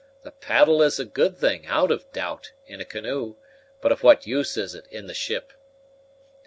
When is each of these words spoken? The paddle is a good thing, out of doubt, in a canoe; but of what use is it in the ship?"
The 0.23 0.31
paddle 0.31 0.81
is 0.81 0.99
a 0.99 1.05
good 1.05 1.37
thing, 1.37 1.67
out 1.67 1.91
of 1.91 2.11
doubt, 2.11 2.53
in 2.65 2.81
a 2.81 2.85
canoe; 2.85 3.35
but 3.81 3.91
of 3.91 4.01
what 4.01 4.25
use 4.25 4.57
is 4.57 4.73
it 4.73 4.87
in 4.87 5.05
the 5.05 5.13
ship?" 5.13 5.53